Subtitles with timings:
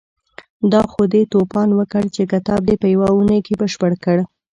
[0.71, 4.17] دا خو دې توپان وکړ چې کتاب دې په يوه اونۍ کې بشپړ کړ.